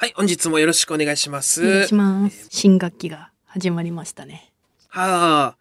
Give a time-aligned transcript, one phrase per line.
[0.00, 1.62] はい、本日もよろしくお願いします。
[1.62, 2.46] お願いします。
[2.48, 4.50] 新学期が始まりましたね。
[4.88, 5.56] はあ、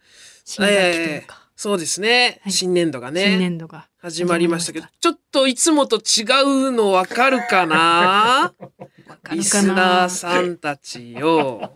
[0.45, 2.53] 新学期というえーか、そうですね、はい。
[2.53, 6.23] 新年度がね、新年度が始まりましたけど始、ちょっといつもと違
[6.69, 8.53] うのわかるかな？
[9.09, 9.63] わかリるかな？
[9.63, 11.73] スナーさんたちよ。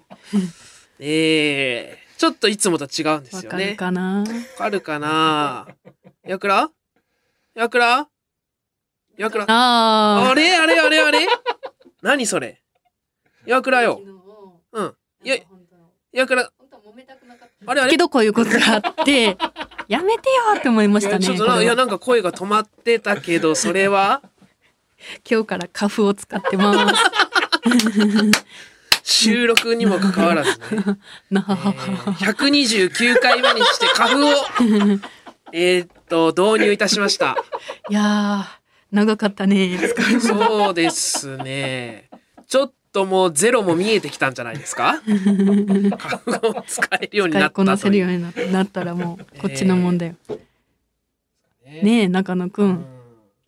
[0.99, 3.75] えー、ちょっといつもと違うんですわかるよね。
[3.75, 4.19] かな？
[4.19, 4.25] わ
[4.57, 5.67] かるかな？
[6.25, 6.71] やくら？
[7.55, 8.07] やくら？
[9.17, 9.45] やくら？
[9.49, 10.55] ああれ？
[10.55, 10.79] あれ？
[10.79, 11.01] あれ？
[11.01, 11.27] あれ？
[12.03, 12.61] 何それ？
[13.45, 13.99] やくらよ。
[14.71, 14.95] うん。
[15.23, 15.37] いや、
[16.11, 16.49] やくら、
[17.65, 17.91] あれあれ？
[17.91, 19.37] けどこういうことがあって、
[19.87, 21.25] やめてよって思いましたね。
[21.25, 24.21] いやちょっとなんか声が止まってたけどそれは？
[25.29, 27.01] 今日からカフを使ってます。
[29.03, 30.97] 収録にもかかわらずね、
[31.29, 34.99] なえー129回目にして花粉を。
[35.51, 37.35] えーっと導入いたしました。
[37.89, 38.62] いやー、
[38.93, 39.77] 長かったね。
[40.21, 42.09] そうですね
[42.47, 45.01] ちょっともうゼロも見えてきたんじゃないですか？
[46.27, 50.15] を使えるようになったこなせるよううにななったらもうこっちのもんだよ。
[51.65, 52.63] ねねえ、中野く。
[52.63, 52.85] うんん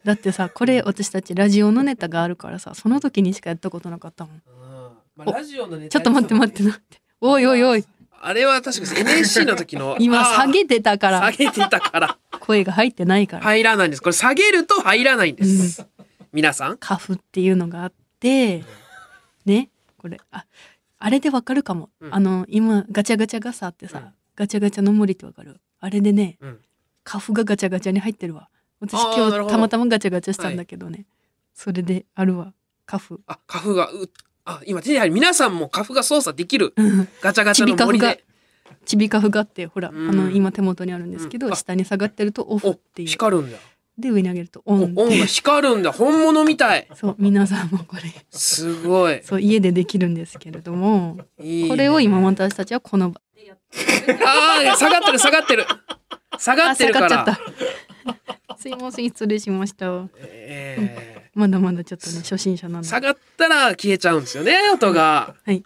[0.04, 4.36] だってさ、これ私たちラジオのネタがあるからさ、その時にしかやったことなかったもん。
[4.36, 4.42] うん
[5.16, 6.98] まあおラジオのネタちょっと待って待って待って。
[7.22, 7.86] おいおいおい。
[8.22, 12.18] あれは確かに NSC の時の 今下げてたから、下げてたから。
[12.40, 13.44] 声が入ってないから。
[13.44, 14.02] 入らないんです。
[14.02, 15.86] これ下げると入らないんです、
[16.32, 16.78] 皆さん。
[16.78, 18.64] カフっていうのがあって、
[19.46, 20.46] ね、これ、あ、
[21.00, 21.90] あれでわかるかも。
[22.00, 22.16] うん。
[22.16, 24.14] あの、今、ガチャガチャがさってさ、うん。
[24.36, 25.60] ガチャガチャの森ってわかる？
[25.80, 26.60] あれでね、うん。
[27.04, 28.50] カフがガチャガチャに入ってるわ。
[28.80, 31.06] 私今日たまたまガチャガチャしたんだけどね。
[31.54, 32.54] それであるわ。
[32.86, 33.22] カフ。
[33.28, 34.10] あ、花粉が、う、
[34.46, 35.14] あ、今手に入る。
[35.14, 36.74] 皆さんも花粉が操作できる。
[36.76, 38.24] うんガチャガチャの森ちびで。
[38.86, 43.08] ちびカフがあって、ほら、うんあの、今手元にあるんですけど、下に下がってるとオフおっていう。
[43.08, 43.58] 光るんだ。
[43.98, 45.26] で、上に上げるとオおンって音が。
[45.26, 45.92] 光るんだ。
[45.92, 46.88] 本物みたい。
[46.94, 49.22] そう、皆さんもこれ、すごい。
[49.24, 53.22] そう、家でできるんですけれども、いいねこれを今私たちはこの場
[54.26, 55.66] ああ、下がってる、下がってる。
[56.38, 57.34] 下がってるかあ下がっちゃら。
[57.34, 58.58] った。
[58.58, 60.08] すいません、失礼しました。
[60.20, 62.88] えまだまだちょっとね、初心者なんで。
[62.88, 65.36] ー下がったら消えちゃうんですよね、音が。
[65.46, 65.64] はい。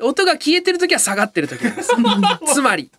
[0.00, 1.92] 音が消えてる時は下がってる時なんです。
[2.52, 2.90] つまり。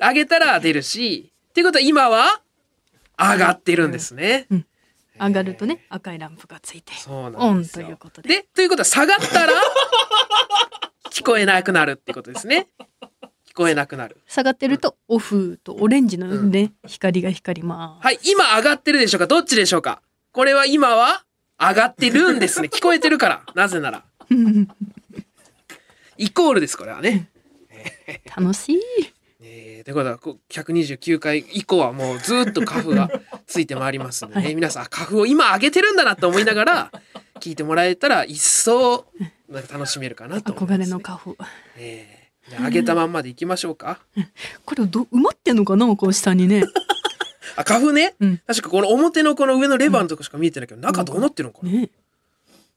[0.00, 2.40] 上げたら出るし、っていうことは今は
[3.18, 4.46] 上がってるんですね。
[5.20, 7.80] 上がるとね、赤いランプがついて、オンと。
[7.82, 8.28] いうことで。
[8.28, 9.52] で、ということは下がったら
[11.10, 12.68] 聞こえなくなるってことですね。
[13.48, 14.16] 聞こえなくなる。
[14.26, 20.02] 下がってると、オフとオレンジのね、光が光りまはい、今上がってるでしょうかどっちでしょうか？
[20.34, 21.22] これは今は
[21.60, 22.68] 上がってるんですね。
[22.68, 23.42] 聞こえてるから。
[23.54, 24.04] なぜなら。
[24.28, 24.34] す。
[26.18, 27.28] イコールです、これはね。
[28.36, 28.80] 楽しい。
[29.40, 33.10] えー、ということは、こう129回以降はもうずっと花粉が
[33.46, 36.92] ついてまいりますんでね、はい皆さん、花粉を今上げてるんだなと思いながら、
[37.38, 39.06] 聞いてもらえたら一層
[39.48, 40.84] なんか楽しめるかなと思います、憧ね。
[40.86, 41.36] れのカフ。
[41.76, 44.00] えーじゃあ上げたまんまでいきましょうか。
[44.66, 46.64] これど、埋まってんのかなこう下にね。
[47.56, 48.14] あ、花粉ね。
[48.20, 51.90] うん確かこの表のこの上のレバーのとこしか見えてないけど、中どうなってるのかな、ね。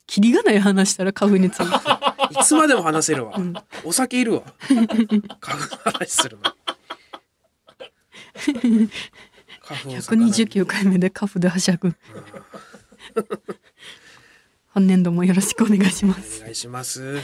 [0.05, 1.75] キリがない話したらカフについて。
[2.39, 3.35] いつまでも話せるわ。
[3.37, 4.43] うんお酒いるわ。
[5.39, 6.43] 花粉の話するの。
[9.61, 11.93] 花粉を咲かない129回目でカフではしゃぐ。
[14.67, 16.39] 本年度もよろしくお願いします。
[16.39, 17.21] お願いします。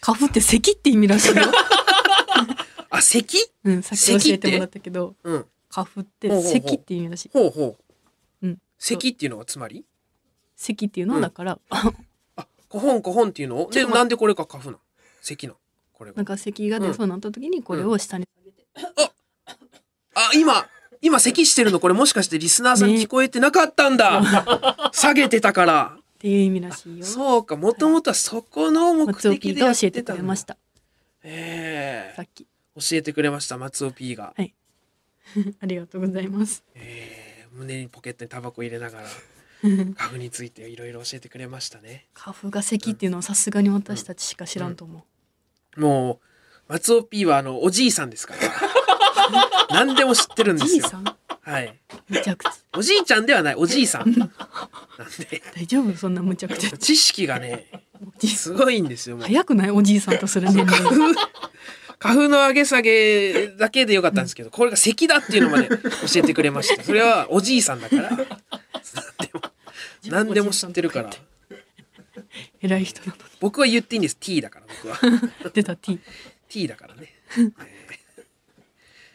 [0.00, 1.42] カフって咳って意味らしいよ。
[2.90, 3.38] あ、咳？
[3.64, 5.46] うん、さっき教えてもらったけど、うん。
[5.68, 7.30] カフって咳って意味らしい。
[7.32, 7.76] ほうほ
[8.42, 8.46] う。
[8.46, 8.58] うん。
[8.78, 9.84] 咳っていうのはつまり？
[10.56, 11.92] 咳っていうのうんはだから、あ、
[12.68, 13.70] コホンコホンっていうのを？
[13.70, 14.82] で、なんでこれが花粉なの？
[15.20, 15.58] 咳なの
[15.92, 16.24] これがなん。
[16.24, 18.66] か咳が出そうになった時にこれを下に下げて、
[20.14, 20.66] あ、今、
[21.02, 21.80] 今咳してるの？
[21.80, 24.22] これもしかしてリスナーさんね聞こえてなかったんだ。
[24.94, 25.98] 下げてたから。
[25.98, 27.04] っていう意味らしいよ。
[27.04, 30.56] そうか、もともとはそこの目的でやが教えてってたんだくれました。
[31.22, 32.46] ええさっき。
[32.74, 34.34] 教えてくれました、松尾 P が。
[35.60, 36.64] ありがとうございます。
[36.74, 39.08] ええ胸にポケットにタバコ入れながら、
[39.96, 42.06] 花粉についていろいろ教えてくれましたね。
[42.12, 45.06] カフが咳っていうのはさすがに私たちしか知らんと思
[45.76, 45.80] う。
[45.80, 46.20] も
[46.68, 48.40] う、松尾 P はあの、おじいさんですから。
[49.70, 50.82] 何でも知ってるんですよ。
[50.82, 51.04] じいさん？
[51.40, 51.74] はい。
[52.08, 52.52] むちゃくちゃ。
[52.76, 54.10] おじいちゃんではない、おじいさん。
[54.12, 54.30] なん
[55.30, 55.96] で、大丈夫？
[55.96, 56.76] そんなむちゃくちゃ。
[56.76, 57.66] 知識がね、
[58.22, 59.18] すごいんですよ。
[59.18, 59.70] 早くない？
[59.70, 61.14] おじいさんとする年齢。
[61.98, 65.76] 花粉の上げ下げだけでよかったんですけど、これが咳だっていうのまで教
[66.16, 66.82] えてくれました。
[66.84, 68.28] それはおじいさんだから、何で
[69.32, 69.42] も、
[70.04, 71.10] 何でも知ってるから。
[72.60, 74.16] 偉い人なの僕は言っていいんです。
[74.16, 74.98] T だから、僕は。
[75.10, 75.20] に。
[75.52, 75.98] 出た T。
[76.48, 77.14] T だからね。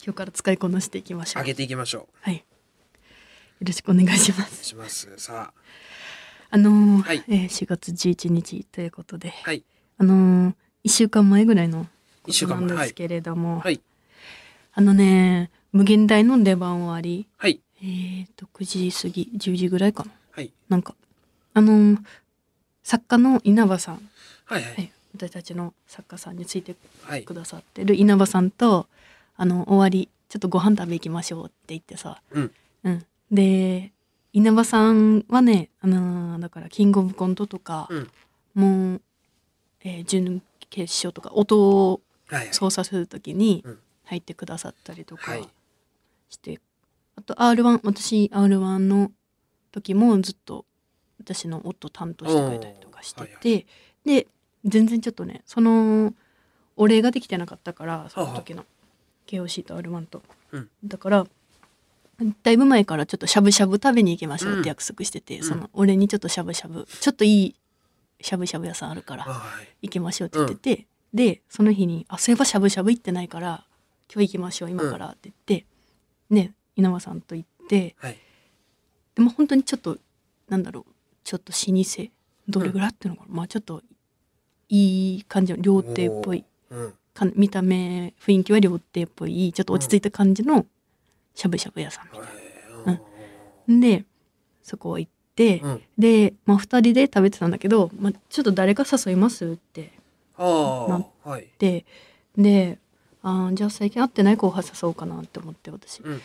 [0.04, 1.44] 今日から使いこなしていきましょう。
[1.44, 2.16] 上げていきましょう。
[2.22, 2.38] はい。
[2.38, 2.44] よ
[3.62, 4.63] ろしくお願いします。
[4.66, 5.07] します。
[5.18, 5.54] さ
[6.54, 9.63] あのーはいえー4月11日ということで、はい。
[10.00, 11.88] あのー、1週間前ぐらいの
[12.27, 12.65] 一週間。
[12.65, 13.81] なんですけれども、はい。
[14.73, 17.59] あのね、無限大の出番終わり、はい。
[17.81, 20.12] えーと、9時過ぎ、10時ぐらいかな。
[20.31, 20.51] はい。
[20.69, 20.95] なんか、
[21.53, 21.97] あのー
[22.83, 24.09] 作家の稲葉さん、
[24.45, 24.63] はい。
[24.63, 24.69] は。
[24.69, 27.33] はいい、私たちの作家さんについてはいく。
[27.35, 28.88] ださってる稲葉さんと、
[29.38, 32.51] あの、終わり、ちょっとご飯食べ行きましょうって言ってさ、うん。
[32.83, 33.06] うん。
[33.31, 33.91] で、
[34.33, 38.09] 稲葉さんはね、あのーだから、キングオブコントとか、うん。
[38.56, 39.01] もう、
[39.83, 40.41] えー準
[40.71, 42.01] 決勝とか、音。
[42.51, 43.80] 操作するときにうん。
[44.06, 45.48] 入ってくださったりとかはい。
[46.30, 46.60] して、
[47.16, 49.12] あと R1 私 R1 の
[49.72, 50.66] 時もずっと
[51.19, 53.66] 私の夫担当してくれたりとかしてて、
[54.06, 54.28] で
[54.66, 56.13] 全然ちょっとねその
[56.75, 58.66] お礼ができてなかったからその時の
[59.28, 60.69] KOC と R1 と、うん。
[60.83, 61.28] だから
[62.44, 64.63] だいぶ前からちょっとしゃぶしゃぶ食べに行きましょうっうん。
[64.63, 65.44] て約束してて、うん。
[65.44, 67.56] その俺にちょっとしゃぶしゃぶちょっといい
[68.19, 69.88] しゃぶしゃぶ屋さんあるからはい。
[69.88, 73.65] 行きましょうって言ってて、でその日に「あそういえばしゃぶしゃぶ行ってないから
[74.13, 75.65] 今日行きましょう今から」って言って、
[76.29, 78.17] ね稲葉さんと行ってはい。
[79.15, 79.97] でも本当にちょっと
[80.47, 80.93] なんだろう
[81.23, 82.11] ちょっと老舗
[82.47, 83.81] どれぐらいっていうのかな、まあちょっと
[84.69, 86.93] いい感じの料亭っぽいうん。
[87.13, 90.65] か見た目雰囲気は料亭っぽいちょっと落ち着いた感じの
[91.35, 92.21] しゃぶしゃぶ屋さんみたい
[92.85, 93.01] はい。
[93.73, 93.79] な。
[93.79, 94.05] で
[94.63, 95.81] そこ行って、うん。
[95.97, 99.91] で、まあ、2人で食べてたんだけど、まあ、ちょっと誰か誘いますって
[100.38, 101.30] あなあ。
[101.30, 101.48] はい。
[101.60, 101.86] で
[102.38, 102.80] で
[103.24, 106.22] あーじゃあ最近会ってない後輩誘おうかなって思って私うん。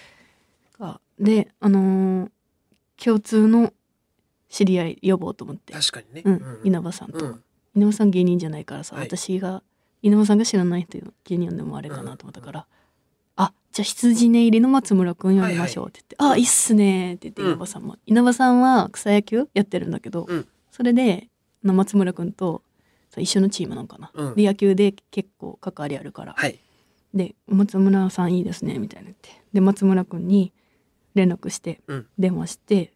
[0.78, 2.30] がであのー
[3.02, 3.72] 共通の
[4.48, 6.22] 知り合い呼ぼうと思って、確かにね。
[6.24, 7.42] うん、稲葉さんと、うん。
[7.74, 9.62] 稲葉さん芸人じゃないからさ、はい私が
[10.02, 12.66] 稲葉さんが知らない人芸人でもあれかなと思ったから、
[13.36, 21.28] あじゃあ羊ね入りの松村くん呼びましょうって言って「あいいっすね」って言ってうん稲葉さんも、稲葉さんは草野球やってるんだけど、うんそれで
[21.62, 22.62] 松村くんと
[23.20, 26.58] 一緒のチームなんかな、うんで野球で結構関わりあるから、はい。
[27.14, 30.52] で「松村さんいいですね」みたいな言ってで松村くんに
[31.14, 32.06] 連絡してうん。
[32.18, 32.92] 電話して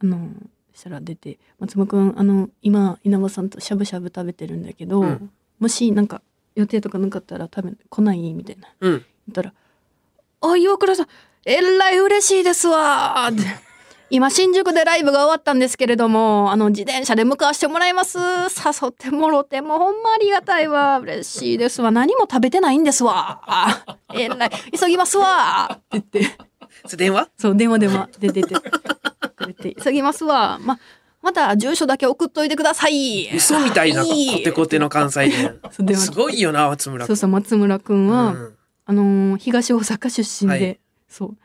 [0.00, 0.28] あの
[0.74, 6.22] したら出て「松村くんあの今稲葉さんとしゃぶしゃぶ食べてるんだけど、うんもしなんか
[6.54, 8.92] 予定とかなかったら多分来ない?」みたいなうん。
[8.92, 9.54] 言ったら
[10.42, 11.06] 「あ岩倉さん
[11.44, 13.69] えらい嬉しいですわ」って。
[14.12, 18.18] 今新宿でライブが終わったんですけれどもあの自転車で向かわしてもらいます。
[18.18, 20.98] 誘ってもろてもうほんまありがたいわ。
[20.98, 21.92] 嬉しいですわ。
[21.92, 23.40] 何も食べてないんですわ。
[23.46, 24.50] あえらい。
[24.76, 25.80] 急ぎますわ。
[25.96, 26.38] って言って。
[26.86, 27.28] それ電話？
[27.38, 28.08] そう電話電話。
[28.18, 29.74] で出てくれて。
[29.80, 30.58] 急ぎますわ。
[30.60, 30.78] ま
[31.22, 33.30] また住所だけ送っといてください。
[33.32, 34.42] 嘘みたいなコはい。
[34.42, 35.96] テコテの関西そう電弁。
[35.96, 36.06] 話。
[36.06, 37.06] すごいよな、松村君。
[37.06, 38.56] そうそう松村くんは、うん。
[38.86, 40.80] あのー東大阪出身で、はい。
[41.08, 41.36] そう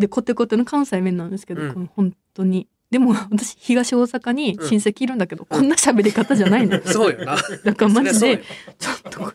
[0.00, 1.74] でコテコテの関西弁なんですけど、うん。
[1.74, 2.66] この本当に。
[2.90, 6.82] でも 私東大阪に親戚いるんだけど、こんな喋り方じゃないのよ。
[6.86, 7.36] そうよな。
[7.64, 8.42] だからマジで
[8.78, 9.32] ちょっとこ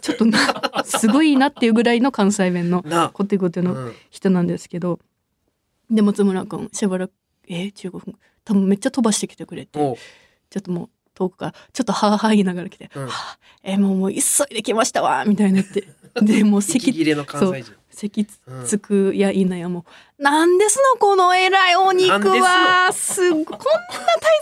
[0.00, 0.38] ちょっとな
[0.84, 2.82] すごいなっていうぐらいの関西弁の。
[3.12, 3.92] コテコテのうん。
[4.10, 4.98] 人なんですけど、
[5.90, 7.12] で松村君しばらく
[7.48, 9.96] えー、15分多分めっちゃ飛ばしてきてくれてちょ
[10.58, 13.06] っともう遠くからちょっとはあはあ言いながら来て「うん。
[13.06, 14.18] はあえーもうもう急
[14.50, 15.88] いで来ましたわ」みたいになって。
[16.22, 17.72] でもう席息切れの関西人。
[17.98, 18.24] 席
[18.64, 19.84] つくやいなやも
[20.18, 23.60] う「なんですのこのえらいお肉はすこんな大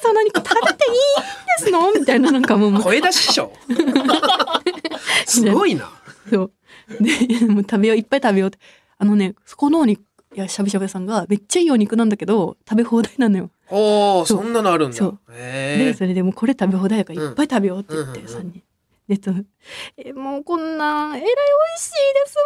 [0.03, 3.51] 層な肉食べていいんですの?」みたいななんかもう 声出し師匠。
[5.27, 5.91] すごいな。
[6.31, 6.51] そう
[7.01, 8.59] でもう食べよういっぱい食べようって
[8.99, 10.01] あのねそこのお肉
[10.35, 13.51] いやしゃぶしゃぶ屋さんがめっちゃいいお肉なんだけど食べ放題なのよ。
[13.71, 14.97] おお、そうそんなのあるんだ。
[14.97, 15.19] そう。
[15.33, 18.63] でそれでもうこれ食べ放題やからいっぱい食べようって言って、うん3人。
[19.09, 19.31] でと
[19.97, 22.45] えもうこんなんえらい美味しいですわ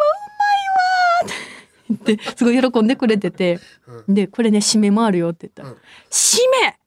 [1.27, 2.37] うまいわーって。
[2.37, 3.59] すごい喜んでくれてて。
[4.07, 5.75] でこれね締めもあるよって言ったら「うん。
[6.09, 6.77] 締め。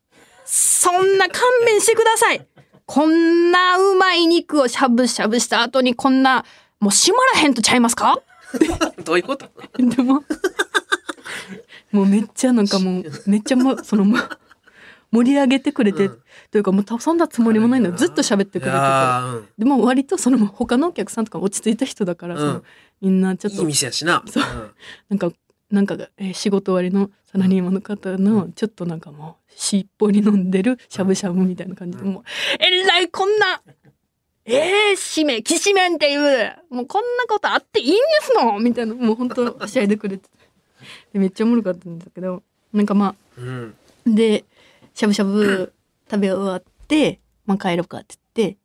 [0.45, 2.47] そんな勘弁してください。
[2.87, 6.45] こんなうまい肉をしゃぶしゃぶした後にこんな
[6.81, 8.21] もう締まらへんとちゃいますか?」
[9.05, 9.49] どういうこと？
[9.79, 10.23] でも
[11.91, 14.05] もうめっちゃなんかもうめっちゃもうその
[15.11, 16.24] 盛り上げてくれて、うん
[16.55, 17.89] というかもうそんなつもりもないの。
[17.89, 19.53] よずっと喋ってくれてて。
[19.59, 22.41] でも割とその他のお客さんとか落ち着いた人だから、うん。
[22.41, 22.63] その
[23.01, 24.23] みんなちょっいいと店やしな。
[24.25, 24.45] そう。
[24.45, 24.71] ん。
[25.09, 25.33] なんか
[25.73, 32.13] なんか、えー仕事終わりのサラリーマンの方のちょっとなんかもうしっぽり飲んでるしゃぶしゃぶみたいな感じで、うん。
[32.13, 32.23] もう
[32.61, 33.61] えらいこんな
[34.45, 38.61] えー、締めきしめんっていうもうこんなことあっていいんですの？
[38.61, 40.29] みたいなもう本当はしゃいでくれて。
[41.13, 43.75] でめっちゃおもろかったんだけどなんかまうん。
[44.07, 44.45] あで
[44.95, 45.73] しゃぶしゃぶ
[46.15, 48.59] 食べ終わって、まあ、帰ろうかって言って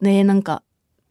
[0.00, 0.62] でなんか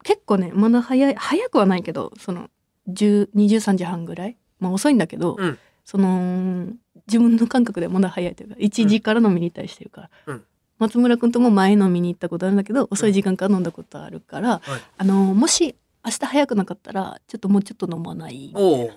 [0.03, 2.49] 結構ねまだ早い早くはないけどその
[2.89, 5.59] 10 23時半ぐらいまあ遅いんだけど、うん。
[5.83, 6.73] その
[7.05, 10.43] 自分の感覚でまだ早いというか1時から飲みに行ったりしてるから、うん。
[10.79, 14.81] 松村君とも前飲みに行ったことあるんだけど遅い時間から飲んだことあるから、はい。
[14.97, 18.51] あのもし明日早くなかったらちょっともうちょっと飲まない。
[18.55, 18.87] おお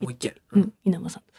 [0.00, 1.22] もう一件う、ん、稲葉さん。
[1.26, 1.31] で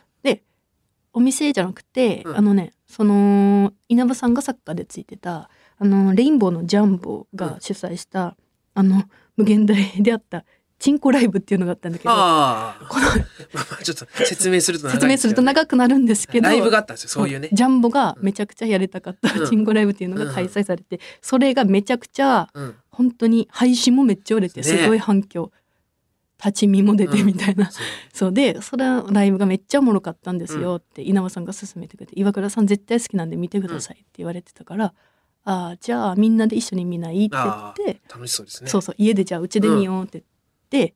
[1.13, 2.37] お店じゃなくて、うん。
[2.37, 8.35] あのねその稲葉さんがサッカーでついてたあのレインボーのジャンボが主催した、
[8.73, 9.03] あの
[9.37, 10.45] 無限大であった
[10.79, 12.85] チンコライブっていうのがあったんだけどああ。
[12.87, 17.49] このまあまあちょっと説明すると長い説明すると長くなるんですけどライブがあったんですよそういうね。
[17.53, 19.49] ジャンボがめちゃくちゃやりたかったうん。
[19.49, 22.75] チンコライブっていうのが開催されて、それがめちゃくちゃうん。
[22.89, 24.63] 本当に配信もめっちゃ売れてね。
[24.63, 25.51] すごい反響、
[26.43, 27.85] 立ち見も出てみたいな、そう。
[28.13, 28.33] そう。
[28.33, 34.93] でそれはライブがめっちゃおもろかったんですよって稲葉さんが勧めてくれて岩倉さん絶対好きなんで見てくださいって言われてたから、
[35.45, 38.69] ああじゃあみんなで一緒に見ないって言って、楽しそうですね。
[38.69, 40.23] そうそう家でじゃあうちで見ようって
[40.71, 40.95] 言って、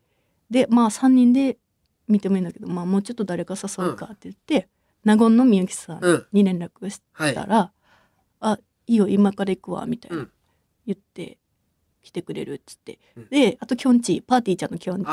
[0.50, 1.58] でまあ3人で
[2.08, 4.70] 見てもいいんだけど、まあ、もうちょっと誰か誘うかって言って、
[5.04, 6.26] 納言のみゆきさんうん。
[6.32, 7.34] に連絡しはい。
[7.34, 7.72] たら
[8.40, 10.32] 「あいいよ今から行くわ」みたいな、うん。
[10.86, 11.38] 言って
[12.08, 13.28] 来てくれるっつって、うん。
[13.30, 15.08] であときょんちパーティーちゃんのきょんち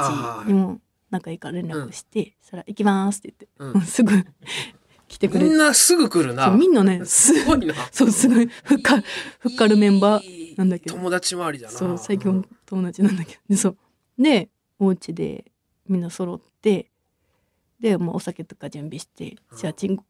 [0.47, 3.83] にも仲いいから連絡して、そしたら「行きます」って言って、うん。
[3.87, 4.13] すぐ
[5.09, 6.51] 来てくれみてんなすぐ来るな。
[6.51, 7.75] みんなねす すごいな。
[7.91, 8.47] そうすごい。
[8.47, 9.03] ふっか
[9.41, 10.95] ふっかるメンバーなんだけど。
[10.95, 11.77] 友達周りだな。
[11.77, 13.41] そう最強友達なんだけど。
[13.49, 13.77] でそう。
[14.17, 14.49] で
[14.79, 15.51] お家で
[15.89, 16.91] みんな揃って
[17.81, 19.59] でもうお酒とか準備してうん。
[19.59, 20.05] じゃあチンコ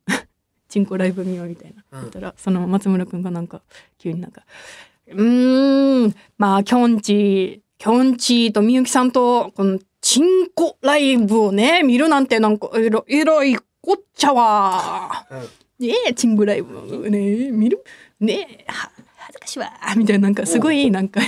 [0.68, 2.02] チンコライブ見ようみたいな。
[2.02, 2.10] うん。
[2.10, 3.62] たらその松村君がなんか
[3.96, 4.44] 急になんか
[5.08, 6.14] 「うーん。
[6.38, 15.48] まあきょんちきょんちとみゆきさんとこのチンコライブをね見るなんてなんかえらえらいこっちゃわ」うん。
[15.76, 17.46] ねえ、チングライブね。
[17.48, 17.84] え、見る？
[18.20, 19.72] ねえ、は恥ずかしいわ。
[19.96, 21.20] みたいな、なんかすごい、なんか、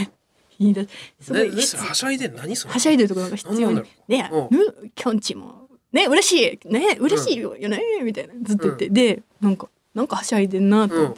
[0.61, 0.87] 言い出
[1.19, 1.33] す。
[1.33, 1.61] ごい、は
[1.95, 2.73] しゃいでん何それ？
[2.73, 3.73] はしゃいでるとこなんか必要。
[3.73, 3.83] に。
[4.07, 6.69] ねえ、きょんちも、ねえ、嬉しい。
[6.73, 7.83] ねえ、嬉しいよね。
[8.05, 11.15] みたいな、ずっと言って、で、なんか、なんかはしゃいでんなと思っ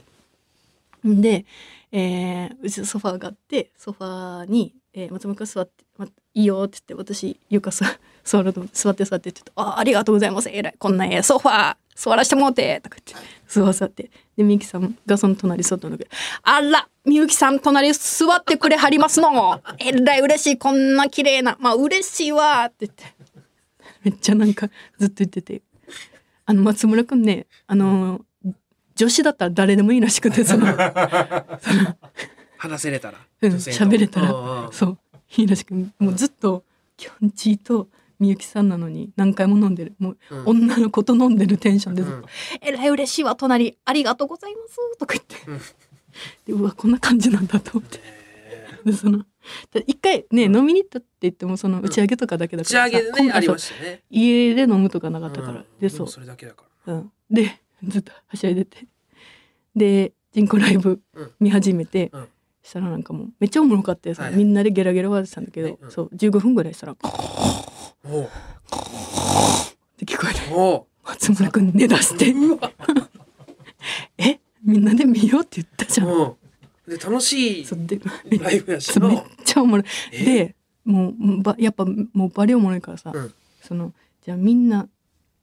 [1.05, 1.09] て。
[1.09, 1.21] ん。
[1.21, 1.45] で、
[1.93, 7.87] えー、うちソファーがあって、ソファーに、えー、松本君座って、ま、いいよって言って、私、床さ、
[8.25, 10.51] 座ると、座って座ってって言って、あ、ありがとうございます。
[10.51, 14.11] えらい、こんなええソファー、座らしてもうて、とか言って、座座って。
[14.37, 16.11] で、みゆきさんがその隣座ったんだけど、
[16.43, 19.61] あら、みゆきさん隣座ってくれはりますの。
[19.79, 23.05] えらい嬉しい、こんな綺麗な、まあ嬉しいわ、って言って。
[24.05, 24.69] めっちゃなんか、
[24.99, 25.63] ずっと言ってて。
[26.45, 28.21] あの、松村くんね、あの、
[28.99, 30.67] 女子だったら誰でもいいらしくて、その、
[32.57, 34.69] 話せれたらうんれたら。
[34.73, 34.99] そう
[35.37, 36.65] いいらしくもうずっと
[36.97, 37.89] きょんちぃと
[38.19, 39.95] みゆきさんなのに何回も飲んでる。
[40.01, 40.47] もう、うん。
[40.47, 42.25] 女の子と飲んでるテンションでずっとうん
[42.61, 43.79] 「えらい嬉しいわ隣。
[43.85, 45.59] ありがとうございます」とか言って、うん。
[46.47, 48.01] でうわこんな感じなんだと思って。
[48.85, 49.25] でその
[49.73, 54.03] で一回ね、飲みに行ったって言ってもその打ち上げとかだけだ打ちからさ、上げでねありましたね。
[54.11, 55.65] 家で飲むとかなかったから、うん。
[55.81, 56.01] でそう。
[56.07, 58.87] もそれだけだかうん、で ずっとはしゃいでて。
[59.77, 61.31] で人工ライブうん。
[61.41, 62.29] 見始めて、うん。
[62.63, 64.15] したらなんかもうめっちゃおもろかったよ。
[64.15, 64.35] さ、はい。
[64.35, 65.79] みんなでゲラゲラ笑ってたんだけど、はい。
[65.81, 68.25] うんそう15分ぐらいしたら「コーらおう。
[68.25, 68.29] っ
[69.97, 70.41] て聞こえて。
[71.05, 72.35] 松村君寝だして
[74.19, 74.41] 「え？
[74.63, 76.35] みんなで見ようって言ったじゃん」うん。
[76.87, 77.67] で楽しい
[78.39, 79.87] ライブやしめっなちゃおもろい。
[80.13, 80.25] え？
[80.25, 83.35] でもうばやっぱもうバリおもろいからさ、うん。
[83.63, 83.93] その
[84.23, 84.89] じゃあみんな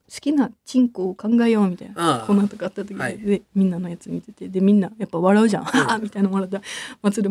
[0.08, 2.28] 好きなチンコを考えようみたいなああ。
[2.28, 3.18] コーナーとかあった時に、はい。
[3.18, 6.58] でみんなのやつ見ててでみんなやっぱ笑うじゃん「はあ」みたいな笑った。
[6.58, 6.64] ら
[7.02, 7.24] 松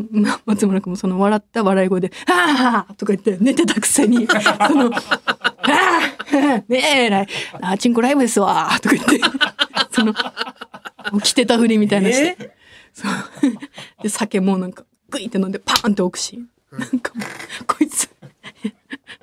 [0.44, 5.00] 松村君もその笑った笑い声で「はあ」とか言って寝てたくせに その「は
[5.62, 7.28] あねえらい。
[7.60, 9.20] あチンコライブですわ」とか言って
[9.92, 10.12] その
[11.20, 12.56] 起きてたふりみたいなして、え
[12.92, 13.12] そう。
[14.02, 16.40] で酒もなんかグイって飲んでパーンって置くし、
[16.72, 18.08] なんかもうこいつ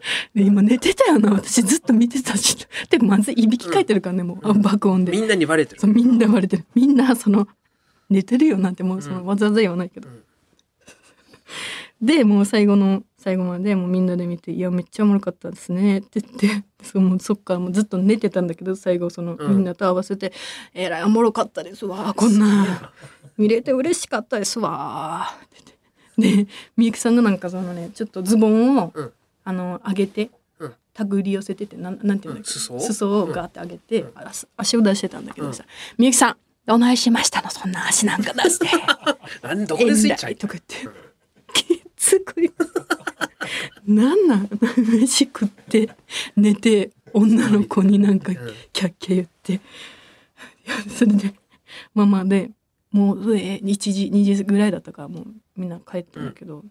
[0.36, 1.32] で今寝てたよな。
[1.32, 2.58] 私ずっと見てたし。
[2.90, 4.50] でまずいびきかいてるからね、もう。
[4.50, 5.12] あ爆音で。
[5.12, 5.82] みんなにバレてる。
[5.82, 6.66] そうみんな言われてる。
[6.76, 7.48] みんなその
[8.10, 10.24] 寝てるよなんてもうそのわざわざ言わないけど、うん。
[12.02, 16.66] でもう最後の最後までもうみんなで見て「いやめっちゃおもろかったですね」って言って。
[16.84, 19.58] そうもうそっからもうずっと寝てたんだけど最後その、うん。
[19.58, 20.34] みんなと合わせて
[20.74, 22.92] 「えらいおもろかったですわこんな。
[23.38, 25.78] 見れて嬉しかったですわ」って
[26.18, 26.46] 言って。
[26.46, 29.12] でみゆきさんがなんかそのねちょっとズボンを、うん
[29.44, 30.74] あの上げて、うん。
[30.94, 33.22] 手繰り寄せててなんなんていうんだっけ、うん裾？
[33.24, 35.64] をガーって上げて、あ足を出してたんだけどさ
[35.98, 37.50] 「みゆきさんどないしましたの？
[37.50, 38.68] そんな足なんか出して」
[39.42, 41.00] なんどこでスイッチ入ったとか言って、
[41.54, 42.52] きつくい
[43.88, 44.50] なんなん？
[45.02, 45.90] 飯食って
[46.36, 48.36] 寝て女の子になんかん。
[48.74, 49.54] キャッキャ言って。
[49.54, 49.60] い
[50.68, 51.34] やそれで
[51.94, 52.52] ママで
[52.92, 56.64] もうえ1時2時ぐらいだったからもうみんな帰ったんだけど、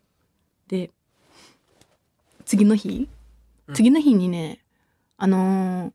[0.69, 0.91] で
[2.51, 3.09] 次の日？
[3.69, 3.75] うん。
[3.77, 4.59] 次の日にね
[5.17, 5.93] あのー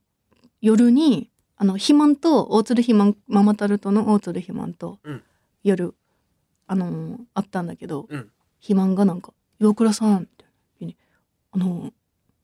[0.61, 5.23] 夜にあの肥満と大鶴肥満ママタルトの大鶴肥満と、うん。
[5.63, 5.93] 夜
[6.67, 8.31] あのーあったんだけど、うん。
[8.59, 10.97] 肥満がなんか「岩倉さん」みたいな時に
[11.51, 11.93] 「あのー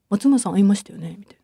[0.10, 1.41] 松村さん会いましたよね」みたいな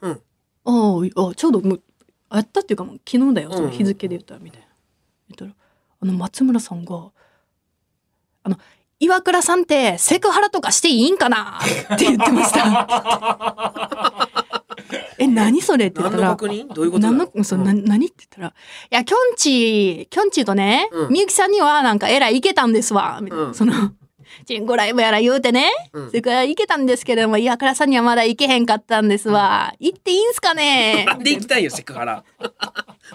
[0.00, 0.22] 言って
[0.64, 1.82] 「あああちょうどもう
[2.30, 3.52] 会ったっていうかもう昨日だよ。
[3.52, 4.66] その日付で言ったら」みたいな。
[5.28, 5.52] 言ったら
[6.00, 7.12] あの松村さんが
[8.44, 8.56] 「あの
[9.00, 11.58] 岩倉さんってセクハラとかしていいんかな?」
[11.94, 14.28] って言ってました。
[15.20, 16.72] え何それって言ったら何の確認？
[16.72, 17.10] どういうことだ？
[17.10, 18.52] 何のそう、な何って言ったら、い
[18.90, 23.44] や、きょんち、きょんちとね、うんみゆきさんにはなんかえらいいけたんですわ、みたいな。
[23.46, 23.72] うんその、
[24.46, 29.74] チンコライブやら言うてね、うんそれからいけたんですけれども、岩倉さんにはまだ行けへんかったんですわ。
[29.78, 31.04] 行っていいんすかね？
[31.08, 32.24] なんで行きたいよセクハラ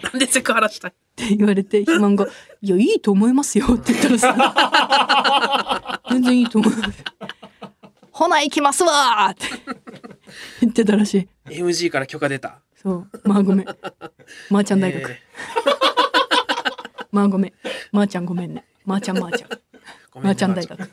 [0.03, 0.91] なんでセクハラしたい？
[0.91, 2.25] って言われて、肥満が、
[2.61, 7.03] いや、いいと思いますよって言ったらさ、 全然いいと思います。
[8.11, 9.47] ほな、行きますわって
[10.61, 11.13] 言ってたらし
[11.47, 11.51] い。
[11.51, 13.65] MG から許可出たそう、まあごめん。
[14.49, 15.11] まー、ちゃん大学。
[15.11, 15.19] え
[17.11, 17.53] まあごめん。
[17.91, 18.65] まー、ちゃんごめんね。
[18.85, 19.49] まー、ちゃんまー、ちゃん。
[20.15, 20.89] まー、ねちゃん大学。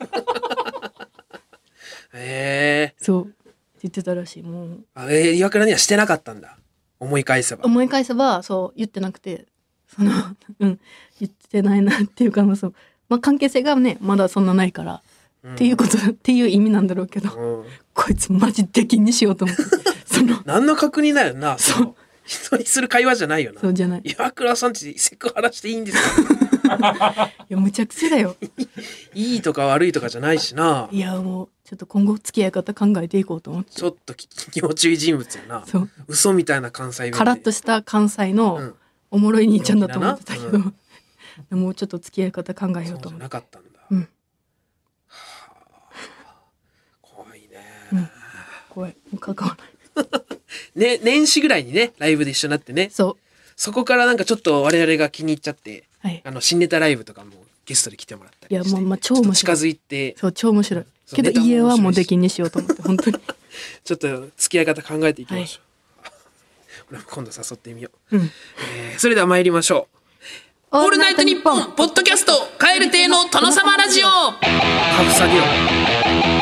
[2.23, 3.25] えそう。
[3.25, 3.35] って
[3.83, 4.43] 言ってたらしい。
[4.43, 6.57] もう、ー、あえー、岩倉にはしてなかったんだ。
[6.99, 7.65] 思い返せば。
[7.65, 9.47] 思い返せば、そう、言ってなくて、
[9.95, 10.13] その、
[10.61, 10.81] うん、
[11.19, 12.75] 言ってないなっていうか、まあそう、
[13.09, 15.03] まあ関係性がね、まだそんなないから、
[15.43, 15.55] うん。
[15.55, 17.65] っていうことだ、っていう意味なんだろうけど、うん。
[17.95, 19.63] こいつマジ出禁にしようと思って、
[20.07, 21.95] その、何の確認だよなそう。
[22.25, 23.61] 人にする会話じゃないよな。
[23.61, 24.01] そうじゃない。
[24.05, 24.11] い。
[24.13, 26.50] 岩倉さんちセクハラしていいんですか？
[27.49, 28.37] や、むちゃくちゃだよ。
[29.15, 33.73] いいとか悪いとかじゃないしないや、もう、ちょっと今後付き合い方考えていこうと思って。
[33.73, 35.91] ちょっとき要注意人物やなそう。
[36.09, 38.75] 嘘みたいな関西弁でカラッとした関西うのん
[39.11, 40.59] おもろい兄ちゃんだと思ってたけど、
[41.51, 43.23] う もうちょっと付き合い方考えよそううじゃと思って。
[43.25, 44.07] なかったんだ、うんは
[45.09, 46.45] あ
[47.03, 47.49] 怖いね、
[47.93, 48.09] うん
[48.69, 48.97] 怖い。
[49.11, 49.57] もう関わ
[49.97, 50.09] らない。
[50.75, 53.17] ね年始ぐらいにねライブで一緒になってねそう。
[53.57, 56.23] そこからなんかちょっと我々が気に入っちゃってはい。
[56.25, 57.33] あの新ネタライブとかも
[57.67, 59.57] ゲストで来てもらったいや、りしてもう、まあ、超面白い。
[59.57, 60.85] づいてそう、超面白い。
[61.15, 63.19] けど家はもう出禁にしようと思って、本当に。
[63.85, 66.07] ちょっと付き合い方考えていきましょう、
[66.91, 68.31] 俺も今度誘ってみよう、うん。
[68.77, 69.97] えーそれでは参りましょう
[70.73, 74.39] オールナイトニッポンポッドキャストカエル亭の殿様ラジオハ
[75.05, 76.40] ブ下げよ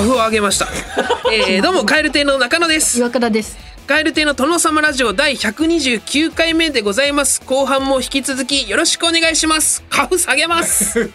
[0.00, 0.68] うハフを上げました。
[1.32, 2.98] えー、どうもカエル亭の中野です。
[2.98, 3.56] 岩倉です。
[3.86, 7.42] カエル亭の殿様ラジオ第129回目でございます。
[7.44, 9.84] 後半も引き続きよろしくお願いします。
[9.90, 11.00] ハフ下げます。
[11.00, 11.14] オー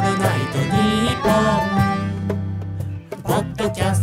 [0.00, 1.32] ルナイトニッポン」
[3.24, 4.01] ポッドキャスト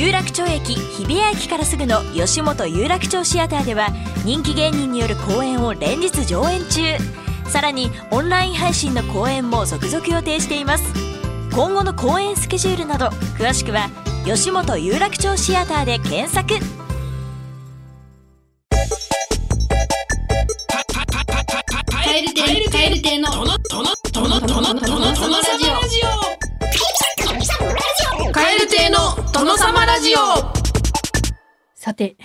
[0.00, 3.88] 有楽町駅日比谷駅からすぐの吉本有楽町シアターでは
[4.24, 6.96] 人気芸人による公演を連日上演中。
[7.50, 10.84] さらにオンライン配信の公演も続々予定しています。
[11.52, 13.90] 今後の公演スケジュールなど詳しくは
[14.24, 16.54] 吉本有楽町シアターで検索。
[28.32, 28.98] カエル亭、の、
[29.32, 29.79] 殿様。
[30.00, 30.18] ジオ
[31.74, 32.16] さて、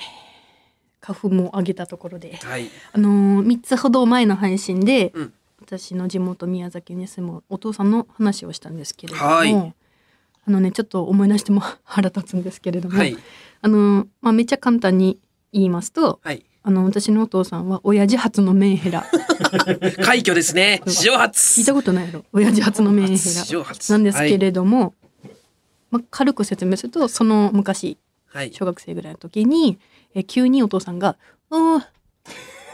[1.02, 2.70] 花粉も上げたところで、はい。
[2.94, 13.18] あのー、3つほど前の配信で、うん私の地元宮崎に住むお父さんの話をしたんですけれども、はいあのね、ちょっと思い出しても腹立つんですけれども、はい。
[13.62, 15.20] あのー、まあ、めっちゃ簡単に
[15.52, 16.46] 言いますと、はい。
[16.62, 19.06] あの、私のお父さんは親父初のメンヘラ。
[20.04, 20.84] 快挙ですね。
[20.86, 21.62] 史上初。
[21.62, 23.46] 聞いたことないやろ親父初のメンヘラ
[23.90, 24.94] なんですけれども、
[25.96, 28.52] まあ、軽く説明するとその昔はい。
[28.52, 29.80] 小学生ぐらいの時に
[30.14, 31.16] え急にお父さんが
[31.50, 31.86] 「あー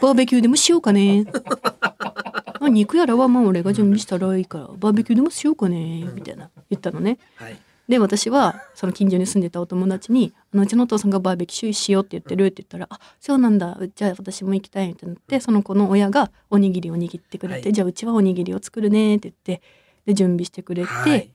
[0.02, 1.24] バーベキューでもしようかね」
[2.60, 7.18] あ肉やらはまあ俺が準備したらいいからバーベキューでもしようかね」みたいな言ったのね。
[7.36, 7.56] はい。
[7.88, 19.62] で私はその近所に住んでたお友達に「あのうちのお父さんがバーベキューしようって言ってる」って言ったら「あそうなんだじゃあ私も行きたい」ってなってその子の親がおにぎりを握ってくれて「はいじゃあうちはおにぎりを作るね」って言って
[20.06, 21.30] で準備してくれて、はい。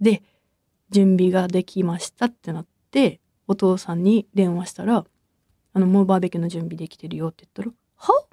[0.00, 0.22] で
[0.90, 5.04] 準備ができましたってなってお父さんに電話したら
[5.74, 8.24] 「あのもうバーベキューの準備できてるよ」って言ったら「は？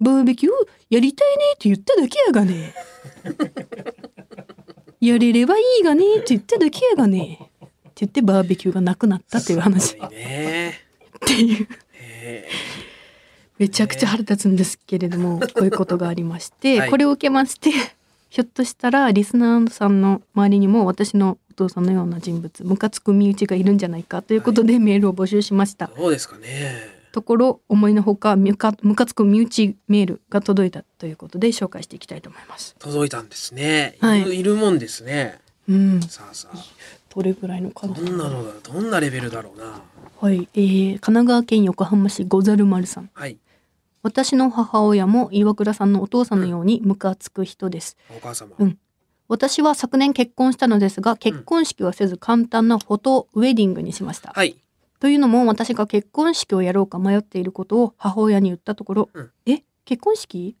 [0.00, 0.52] バーベキュー
[0.90, 2.74] やりたいねって言っただけやがね」
[5.00, 7.50] やれればいいがねって言っただけやがね。
[7.92, 10.74] って言ってバーベキューがなくなったっていう話ね。
[11.16, 11.68] っていう。
[11.94, 12.48] え
[13.58, 16.90] めちゃくちゃ腹立つんですけれどもこういうことがありまして、 はい。
[16.90, 17.70] これを受けまして
[18.28, 27.02] ひょっとしたらリスナーさんの周りにも私のお父さんのような人物ムカつく身内がいるんじゃないかということでメールを募集しましたー、どうですかね。
[27.12, 32.74] ところ思いのほかむかむかつく身内メールが届いたということで紹介していきたいと思います。
[32.78, 33.96] 届いたんですね。
[34.00, 35.38] はいいるもんですね。
[35.68, 36.56] うん、さあさあ。
[37.14, 39.82] どれぐらいの感じどんなのだどんなレベルだろうな。
[40.20, 43.10] はい、えー、神奈川県横浜市ござる丸さん。
[43.12, 43.36] はい。
[44.02, 47.98] 私の母親も岩倉さんのお父さんのようにムカつく人です。
[48.08, 48.52] お母様。
[48.58, 48.78] うん
[49.32, 54.30] 私は昨年結婚したのですが結婚式はせず簡単なフォトウェディングにしました。
[54.34, 54.58] はい。
[55.00, 59.30] というのも私が結婚式をやろうか迷っていることを母親に言ったところ「うん。
[59.46, 60.54] え結婚式？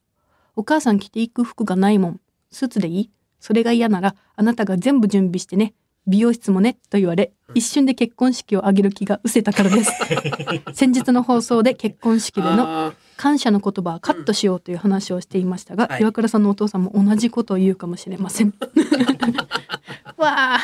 [0.56, 2.20] お母さん着ていく服がないもん。
[2.50, 3.10] スーツでいい？
[3.40, 5.74] それが嫌ならあなたが全部準備してね。
[6.06, 7.58] 美容室もね」と言われうん。
[7.58, 9.92] 一瞬で結婚式を挙げる気が失せたからです。
[10.72, 16.00] 先日の放送で結婚式でのあ感謝の言葉はカットしようという話をしていましたが、はい。
[16.00, 18.54] 岩倉さんのお父さんも同じことを言うかもしれません。
[20.16, 20.58] わあ。
[20.58, 20.60] ー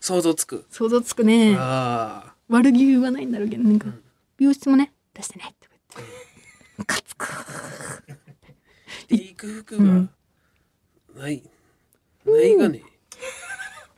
[0.00, 0.64] 想像つく。
[0.70, 1.56] 想像つくね。
[2.48, 4.02] 悪気言わないんだろうけどなんか、うん。
[4.36, 6.12] 美容室もね出してねとか言って。
[6.78, 7.28] ムカつく。
[9.02, 10.08] 着ていく服が
[11.14, 11.42] ない。
[12.26, 12.82] ないがね。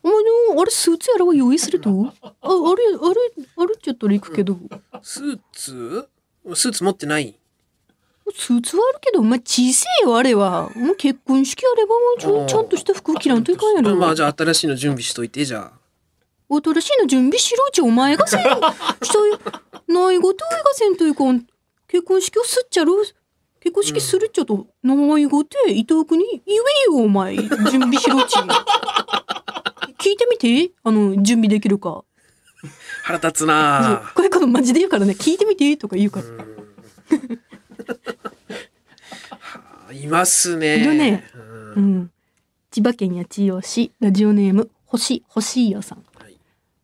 [0.03, 0.17] お前
[0.55, 2.13] のあれスーツやらは用意すると？
[2.21, 4.59] ああれあれあれちょっと行くけど、
[5.03, 6.09] スーツ？
[6.55, 7.39] スーツ持ってない
[8.37, 13.95] スーツはあるけどお前小せえよあれはもう結婚式あればもうちょあーちゃんとした服着らんといかんやろ。
[13.95, 16.61] まあじゃあ新しいの準備しといてじゃあ。
[16.61, 18.41] 新しいの準備しろちお前がせん。
[18.43, 18.61] したよ
[19.87, 21.25] ないごといがせんというか
[21.87, 22.97] 結婚式をすっちゃろ
[23.61, 27.49] 結婚式するっちゃと、ないごて伊藤君に言えよお前準
[27.83, 28.37] 備しろち。
[29.99, 30.73] 聞いてみて。
[30.83, 32.05] あの準備できるか。
[33.05, 37.41] 腹立つなこれからマジで言うからね聞いてみてとか言うから、うん
[37.85, 40.77] は あいますね。
[40.77, 41.39] いるねう
[41.77, 42.11] うんん、
[42.71, 46.37] 千葉県八千代市ラジオネーム星星よさんはい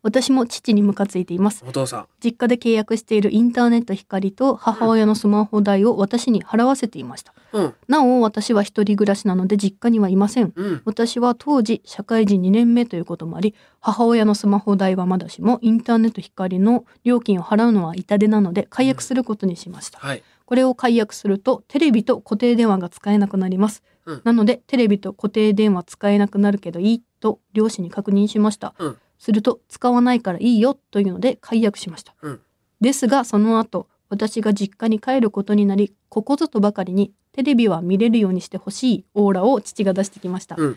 [0.02, 2.06] 私も父にムカついていますお父さん。
[2.24, 7.74] 実家で契約しているインターネット光と母親のスマホ代を私に払わせていましたうん。
[7.86, 10.82] なお私は一人暮らしなので実家にはいませんうん。
[10.86, 20.22] 私は当時社会人2年目ということもあり母親のスマホ代はまだしもインターネット光の料金を払うのは痛手なので解約することにしましたはい。
[20.50, 24.22] これを解約するとテレビと固定電話が使えなくなります、うん。
[24.24, 28.96] なのでテレビと固定電話使えなくなるけどいいと両親に確認しました、うん。
[29.16, 32.40] すると使わないからいいよというので解約しました、うん。
[32.80, 40.76] ですがその後私が実家に帰ることになりここぞとばかりにテレビは見れるようにしてほしいオーラを父が出してきました、うん。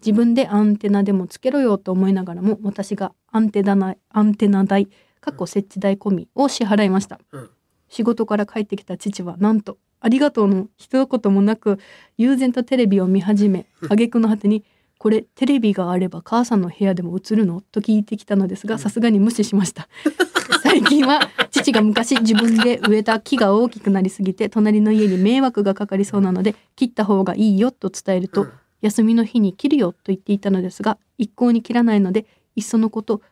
[0.00, 4.88] 自分でアンテナでもつけろよと思いながらも私がアンテナ代アンテナ代
[5.20, 7.50] 過去設置代込みを支払いました、うん
[7.88, 11.78] 仕事から帰ってきた父はなんと「ありがとう」の一言もなく
[12.16, 14.64] 悠然とテレビを見始め挙句の果てに
[14.98, 19.88] 「これテレビがあれば母さんの部屋でも映るの?」と聞いてきたのですがさすがに無視しました。
[20.62, 21.20] 最近は
[21.50, 28.52] 父が昔自分で植えた木が大きくなりすぎて隣の家に迷惑がかかりそうなので切った方がいいよと伝えると、うん。
[28.80, 33.22] 休みの日に切るよと言っていたのですが一向に切らないのでいっそのこと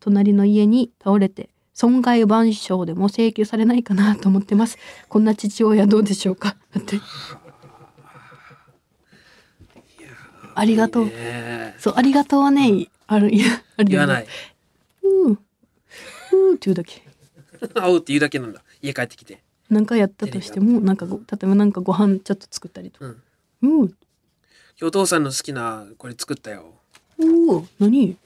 [0.00, 4.78] 隣の家に倒れて損害賠償でも請求されないかなと思ってます
[5.10, 6.56] こんな父親どうでしょうか？
[6.74, 6.98] だって
[10.54, 11.10] ありがとう
[11.78, 13.44] そうありがとうはねあるいや
[13.76, 14.26] ある言わない。
[15.02, 15.38] うん
[16.32, 17.02] うんって言うだけ
[17.74, 18.62] 会うって言うだけなんだ。
[18.80, 19.42] 家帰ってきて。
[19.68, 23.14] 何かやったとしてもなんかご例えばなんかご飯ちょっと作ったりとか
[23.62, 23.82] うん。
[23.84, 23.94] う
[24.82, 26.72] お父さんの好きなこれ作ったよ。
[27.18, 28.16] おお何？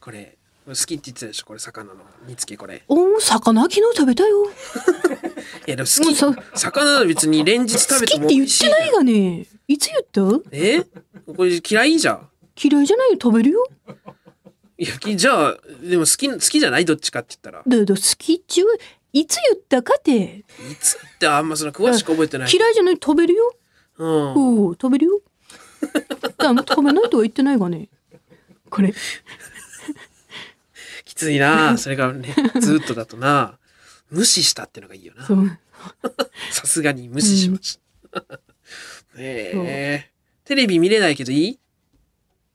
[0.00, 0.36] これ。
[0.66, 2.00] 好きって言ってたでしょこれ魚の。
[2.26, 2.82] 煮付けこれ。
[2.88, 4.46] おお魚昨日食べたよ。
[5.66, 6.58] いやでも好き。
[6.60, 9.46] 魚なら別に連日食べて好きって言ってないがね。
[9.66, 10.02] いつ言っ
[10.40, 10.40] た？
[10.52, 10.84] え？
[11.36, 12.28] これ嫌いじゃん。
[12.62, 13.66] 嫌いじゃないよ食べるよ。
[14.78, 16.84] いやきじゃあでも好き好きじゃない？
[16.84, 17.64] どっちかって言ったら。
[17.66, 18.66] だけど好きっちゅう？
[19.12, 20.12] いつ言ったかって。
[20.38, 20.44] い
[20.80, 22.52] つってあんまその詳しく覚えてない。
[22.52, 22.94] 嫌いじゃない？
[22.94, 23.54] 食べるよ。
[23.98, 24.08] うん。
[24.10, 25.20] おお食べるよ。
[26.40, 27.88] 食べないとは言ってないがね。
[28.70, 28.94] これ
[31.12, 31.76] きついな。
[31.78, 33.58] それがねずっとだとな。
[34.10, 35.26] 無視したってのがいいよな。
[36.50, 37.78] さすがに無視しまし
[38.12, 38.24] た、
[39.18, 40.10] ええ。
[40.44, 41.48] テレビ見れないけどいい？
[41.48, 41.58] い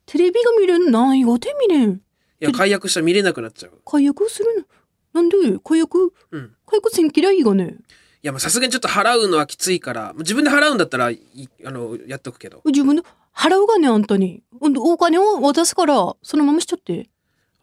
[0.06, 0.92] テレビが見れん？
[0.92, 2.02] ないがて見れん。
[2.40, 3.80] や解約したら見れなくなっちゃう。
[3.86, 4.66] 解約する
[5.14, 5.22] の？
[5.22, 5.38] なんで？
[5.64, 6.14] 解約？
[6.32, 6.56] うん。
[6.66, 7.76] 解約せん嫌いがね。
[8.24, 10.14] いやもうさすがにちょっと払うのはきついから。
[10.18, 11.22] 自分で払うんだったらい
[11.66, 12.62] あのやっとくけど。
[12.66, 13.04] 自分で？
[13.36, 14.44] 払うがねあんたに。
[14.62, 17.10] お金を渡すからそのまましちゃって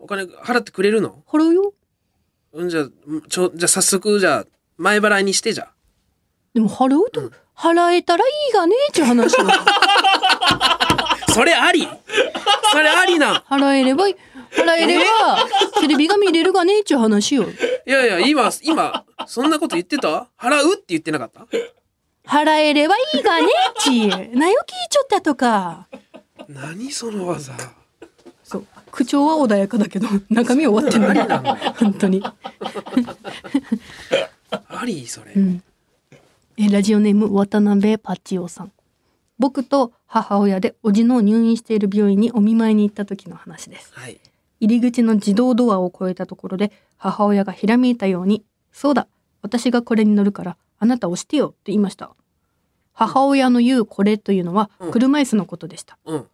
[0.04, 1.24] お金払ってくれるの？
[1.26, 1.72] 払うよ。
[2.52, 2.88] うんじゃあ
[3.30, 4.44] ちょじゃあ早速じゃあ
[4.76, 5.72] 前払いにしてじゃあ。
[6.52, 7.32] でも払うと、うん。
[7.56, 9.46] 払えたらいいがねっていう話よ。
[11.32, 11.88] それあり。
[12.70, 13.32] それありな。
[13.32, 14.12] ん払えれば払
[14.76, 15.38] えれば
[15.80, 17.44] テレビが見れるがねっていう話よ。
[17.86, 20.28] いやいや今今そんなこと言ってた？
[20.38, 21.46] 払うって言ってなかった？
[22.28, 24.06] 払えればいいがねち。
[24.08, 24.36] なよ聞い
[24.90, 25.88] ちょったとか。
[26.48, 27.52] 何その技。
[28.94, 31.74] 口調は穏やかだけど、中身は終わってない。
[31.78, 32.22] 本当に。
[34.50, 35.62] ありそれ、うん。
[36.56, 38.72] え、ラジオネーム渡辺パチオさん。
[39.38, 43.90] 僕と母親でおじの入院している病院にお見舞いに行った時の話です。
[43.94, 44.20] はい
[44.60, 49.08] 入り口の自動ドアを越えたところで母親がひらめいたように「そうだ
[49.42, 52.10] 私がこれに乗るからあなた押してよ」と言いました
[52.92, 56.26] 母親の言うこれというのはうん車椅子のことでした、うん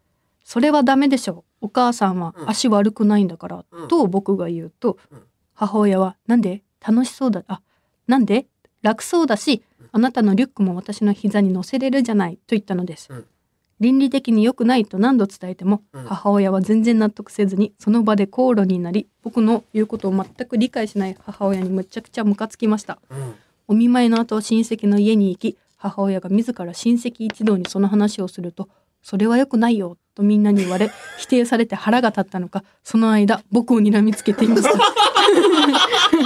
[0.51, 1.67] それはダメでしょう。
[1.67, 2.51] お母さんはうん。
[2.51, 3.89] 足悪くないんだから、うん。
[3.89, 5.23] と僕が言うと、うん。
[5.55, 6.65] 母親は「なんで？
[6.85, 7.45] 楽しそうだ。
[7.47, 7.61] あ
[8.09, 8.49] なんで？
[8.83, 13.27] 楽そうだしあなたのリュックも私の膝に乗せれるじゃない」と言ったのです、うん。
[13.79, 16.05] 倫理的に良くないと何度伝えても、うん。
[16.05, 22.99] 母親は全然納得せずにその場で口論になり僕の言うことを全く理解しない母親にむちゃくちゃムカつきました。
[23.09, 23.35] うん。
[23.69, 28.69] お見舞いの後親戚の家に行き母親が自ら親戚一同にその話をすると
[29.03, 34.71] 「それは良くないよ」とみんなに言われ 否定されて腹が立ったのかその間僕を睨みつけていました。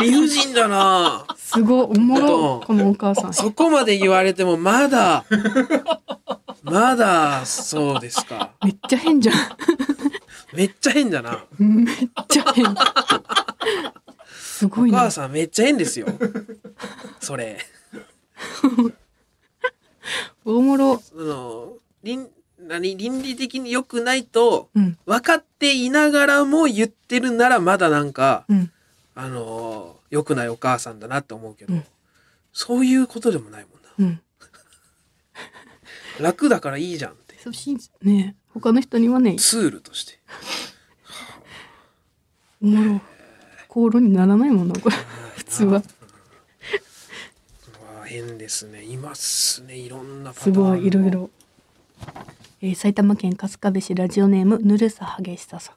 [0.01, 1.27] 理不尽だな。
[1.37, 3.35] すごいおもろうんこのお母さん。
[3.35, 5.25] そこまで言われてもまだ
[6.63, 8.53] まだそうですか。
[8.65, 9.35] めっちゃ変じゃん。
[10.55, 11.45] めっちゃ変だな。
[11.59, 11.87] めっ
[12.29, 12.75] ちゃ変。
[14.35, 16.07] すごおいな母さんめっちゃ変ですよ。
[17.21, 17.59] それ。
[20.45, 20.99] おもろ。
[20.99, 22.29] その倫
[22.67, 24.99] 何倫理的に良くないとうん。
[25.07, 28.73] 分かっていながらも言ってるならまだなんかうん。
[29.15, 31.85] あの良くないお母さんだなって思うけど、うん。
[32.53, 33.69] そういうことでもないも
[34.03, 34.09] んな。
[34.11, 34.21] うん。
[36.21, 37.37] 楽だからいいじゃんって。
[37.39, 37.51] そ
[38.03, 40.19] ねえ他の人にはねツールとして。
[42.63, 43.01] おもろ。
[43.69, 44.97] 口論にならないもんなこれ。
[45.37, 45.79] 普通は。
[45.79, 45.83] う
[47.99, 48.85] わ変ですね。
[48.85, 49.77] いますね。
[49.77, 50.71] いろんなパターすンの。
[50.71, 51.31] ごいいろいろ、
[52.65, 55.75] えー埼玉県春日部市ラジオネームぬるさ激しささん。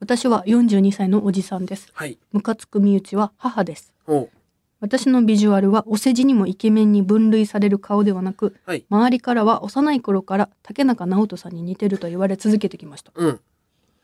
[0.00, 1.88] 私は42歳のおじさんです。
[1.94, 2.18] はい。
[2.32, 3.94] ムカつく身内は母です。
[4.80, 8.84] 私のビジュアルはお世辞にもイケメンに分類される顔ではなくはい。
[8.90, 13.12] 周りからは幼い頃から竹中直人さんに似てると言われ続けてきました。
[13.14, 13.40] うん。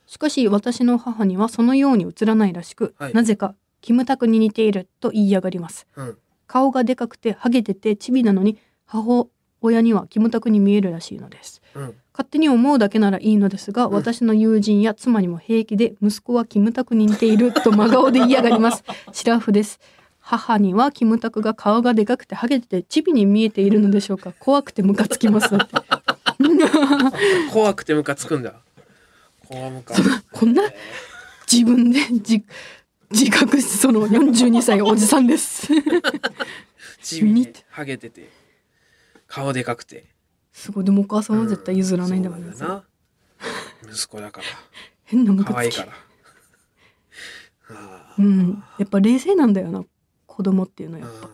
[0.07, 3.14] しかし私の母にはそのように映らないらしく、はい。
[3.14, 5.88] なぜかキムタクに似ていると言いやがります。
[5.96, 6.18] うん。
[6.46, 9.26] 顔がでかくてハゲててチビなのに母
[9.62, 11.62] 親にはキムタクに見えるらしいのです。
[11.75, 11.94] うん。
[12.12, 13.92] 勝手に思うだけならいいのですが、うん。
[13.94, 18.85] 私の友人や妻にも平気で息子はキムタクに似ていると真顔で嫌がります。
[19.12, 19.81] シラフです。
[20.18, 24.33] 母にはキムタクが顔がでかくてハゲててチビに見えているのでしょうか。
[24.38, 25.51] 怖くてムカつきます。
[27.53, 28.55] 怖くてムカつくんだ。
[29.48, 29.94] 怖ムカ
[30.33, 30.62] こんな
[31.51, 32.42] 自分で自
[33.11, 35.68] 自覚してその42歳おじさんです。
[37.03, 38.41] チビで似てハゲてて
[39.33, 40.05] 顔でかくて。
[40.53, 40.85] すごい。
[40.85, 42.53] でもお母さんは絶対譲らないんだもんね。
[42.55, 42.85] そうな。
[43.90, 44.47] 息子だから。
[45.05, 45.92] 変なムカつきいから。
[47.71, 48.62] あ うん。
[48.79, 49.87] やっぱ冷静なんだよな。
[50.27, 51.31] 子供っていうのはやっぱ。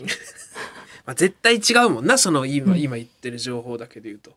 [0.00, 0.06] うん。
[1.06, 2.18] まあ絶対違うもんな。
[2.18, 2.80] その今,、うん。
[2.80, 4.36] 今言ってる情報だけで言うと。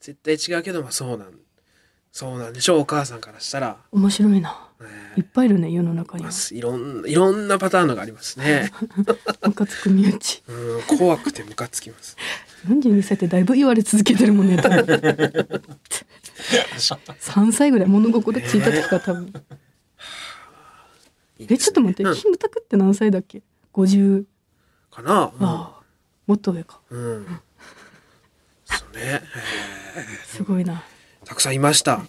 [0.00, 1.38] 絶対違うけどまあそうなん
[2.16, 2.78] そうなんでしょう。
[2.78, 4.70] お母さんからしたら、面白いな。
[4.80, 4.86] ね。
[5.18, 8.72] いっぱいいるね世の中にまはあいろんないろんなパターンのがありますね。
[9.46, 10.42] ムカつく身内。
[10.48, 12.16] うん怖くてムカつきます。
[12.68, 14.56] 42歳ってだいぶ言われ続けてるもんね。
[14.56, 14.78] 多分
[16.78, 19.30] 3歳ぐらい物心ついた時から多分。
[21.38, 22.14] えちょっと待って、うん。
[22.14, 23.42] キムタクって何歳だっけ
[23.74, 24.24] ？50
[24.90, 25.80] かな、ああ
[26.26, 26.80] もっと上か。
[26.88, 27.40] うん、うん、
[28.64, 29.20] そうね、
[30.24, 30.72] すごいな。
[30.72, 30.95] えー
[31.26, 32.02] たくさんいました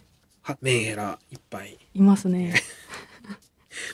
[0.43, 2.53] はメンヘラいっぱいいますね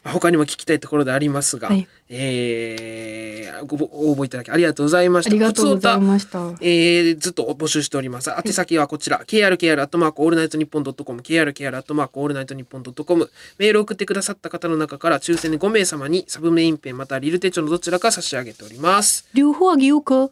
[0.03, 5.29] まあ他にも聞きたいところでありますが、はいえーご応募いただきありがとうございました。
[5.31, 8.29] ありがとうございましたえーずっと募集しております。
[8.31, 13.31] 宛先はこちら、krkr アットマークオールナイトニッポンドットコム、krkr アットマークオールナイトニッポンドットコム。
[13.57, 19.25] メールを送ってくださった方の中から抽選で5名様にサブメインペンまたはリル手帳のどちらか差し上げております。
[19.33, 20.29] 両方あげようか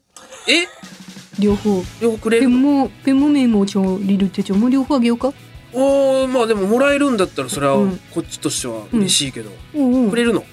[0.49, 0.65] え？
[1.39, 1.83] 両方。
[2.01, 4.55] 両方くれるペンもペンもメモ帳リル手帳。
[4.55, 5.33] も両方あげようか？
[5.73, 7.99] おーまあでももらえるんだったらそれはうん。
[8.13, 9.93] こっちとしては嬉しいけど、うん。
[9.93, 10.43] うんくれるの？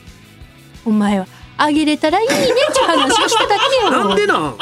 [0.85, 1.27] お前は。
[1.57, 2.35] あげれたらいいね。
[2.39, 3.91] って話をしただけよ。
[3.91, 4.57] なんでなん？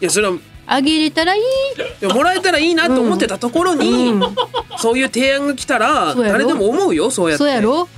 [0.00, 1.42] いやそれはあげれたらいい。
[1.42, 1.44] い
[2.00, 4.22] やもらえたらいいなと思ってたところに、うん。
[4.78, 6.38] そういう提案が来たらそうやろ？
[6.38, 7.38] 誰でも思うよそうやって。
[7.38, 7.88] そうやろ？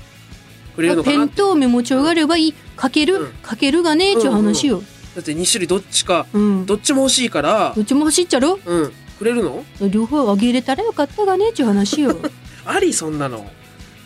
[0.74, 2.54] くれるのかペなンとメモ帳があればいい。
[2.76, 3.32] かける、うん。
[3.40, 4.82] かけるがねえちゅう話よ、
[5.14, 6.66] だって2種類どっちかうん。
[6.66, 8.58] どっちも欲しいからどっちも欲しいっちゃろ？
[8.64, 8.92] うん。
[9.18, 9.64] くれるの？
[9.88, 12.16] 両方あげれたらよかったがねえちゅう話よ。
[12.66, 13.46] ありそんなの。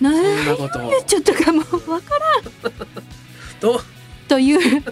[0.01, 0.87] なそんなこと。
[0.87, 2.73] をちょっとかもうわからん。
[3.61, 3.81] と
[4.29, 4.83] という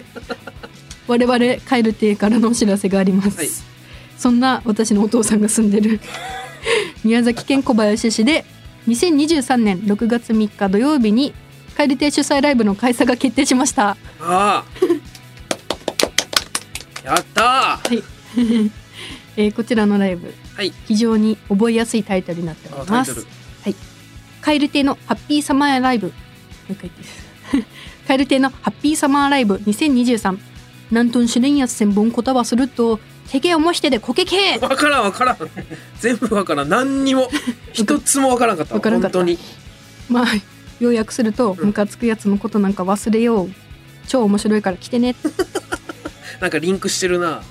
[1.07, 3.49] 我々カエル亭からのお知らせがあります、はい。
[4.17, 5.99] そんな私のお父さんが住んでる
[7.03, 8.43] 宮崎県小林市で
[8.87, 11.33] 2023年6月3日土曜日に
[11.75, 13.91] カエル亭主催ライブの開催が決定しました。
[13.91, 14.65] ああ
[17.07, 18.03] やったー。
[19.37, 20.33] えーこちらのライブ。
[20.55, 20.73] はい。
[20.87, 23.11] 非常に覚えやすいタイトルになっております。
[23.11, 23.15] あ
[23.63, 23.87] タイトル。
[24.41, 26.07] カエル亭のハッピーサマーライブ。
[26.07, 26.13] も
[26.69, 26.91] う一回
[27.53, 27.65] 言っ
[28.07, 29.55] カエル亭のハッピーサマーライブ。
[29.55, 30.37] 2023
[30.91, 34.57] なんとんしれんや千本言葉するとてけおもしてでこけけ。
[34.57, 35.37] わからんわからん。
[35.99, 36.69] 全部わからん。
[36.69, 37.29] 何にも。
[37.73, 39.19] 一つもわからんかったわからんかった。
[39.19, 39.39] 本当に。
[40.09, 40.25] まあ
[40.79, 41.67] 要約するとうん。
[41.67, 43.51] ムカつくやつのことなんか忘れよう。
[44.07, 45.15] 超面白いから来てね
[46.39, 47.41] なんかリンクしてるな。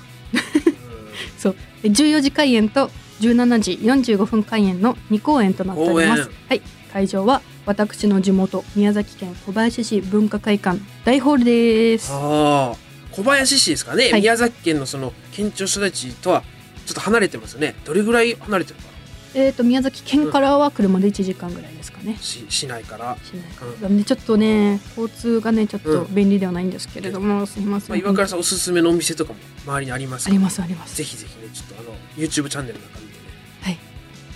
[1.37, 1.55] そう。
[1.83, 2.89] で14時開演と
[3.21, 3.71] 17時
[4.13, 6.29] 45分開演の2公演となっております。
[6.49, 6.61] はい。
[6.91, 12.11] 会場は私の地元宮崎県小林市文化会館大ホールです。
[12.11, 12.75] ああ
[13.11, 14.21] 小林市ですかね、はい。
[14.21, 16.43] 宮崎県のその県庁所在地とは
[16.85, 17.75] ちょっと離れてますよね。
[17.83, 18.87] どれぐらい離れてるか
[19.33, 22.13] えー、と宮崎県からは車で1時間ぐらいかね。
[22.13, 30.95] な、し市内から、しないなんでちょっとね交通がねちょっと便利ではないんですけれども、すいません、まあ、岩倉さんおすすめのお店とかも周りにありますありますあります。
[30.95, 33.19] ぜひぜひねちょっとあの YouTube チャンネルなんか見てね、
[33.61, 33.79] はい。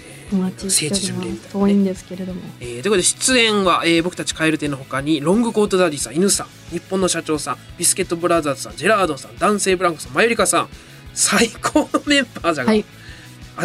[0.08, 1.47] えーお待ちしております。
[1.50, 2.41] 遠いんですけれども。
[2.60, 10.69] えーということで出演は、えー僕たちカエル亭の他にロングコートダディさん犬さん日本の社長さんビスケットブラザーズさんジェラードンさん男性ブランコさんマユリカさん
[11.13, 12.86] 最高のメンバーじゃが、はい。